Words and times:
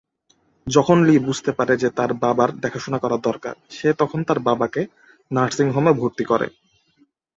যখন 0.67 0.97
লি 1.03 1.15
বুঝতে 1.19 1.51
পারে 1.51 1.73
যে 1.77 1.89
তারও 1.89 2.15
তার 2.15 2.21
বাবার 2.23 2.49
দেখাশুনা 2.59 2.97
করা 2.99 3.17
দরকার, 3.21 3.55
সে 3.69 3.89
তখন 3.93 4.19
তার 4.23 4.39
বাবাকে 4.39 4.81
নার্সিং 5.31 5.67
হোমে 5.71 5.93
ভর্তি 5.93 6.23
করে। 6.23 6.47